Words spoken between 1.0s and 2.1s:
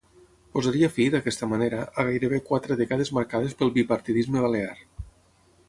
d’aquesta manera, a